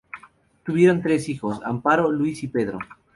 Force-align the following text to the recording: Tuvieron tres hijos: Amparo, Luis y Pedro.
Tuvieron 0.63 1.03
tres 1.03 1.29
hijos: 1.29 1.59
Amparo, 1.63 2.11
Luis 2.11 2.41
y 2.41 2.47
Pedro. 2.47 2.79